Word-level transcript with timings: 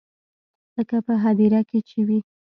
لکه 0.77 0.97
په 1.05 1.13
هديره 1.23 1.61
کښې 1.69 1.79
چې 1.89 1.99
وي. 2.07 2.19